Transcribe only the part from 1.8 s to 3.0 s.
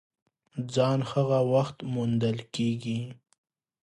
موندل کېږي!